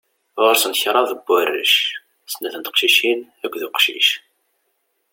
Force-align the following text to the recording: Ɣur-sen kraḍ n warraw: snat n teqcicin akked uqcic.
Ɣur-sen 0.41 0.73
kraḍ 0.81 1.07
n 1.17 1.21
warraw: 1.27 1.71
snat 2.33 2.55
n 2.57 2.61
teqcicin 2.63 3.19
akked 3.45 3.61
uqcic. 3.67 4.09